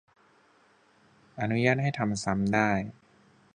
[1.39, 2.69] อนุญาตให้ทำซ้ำได้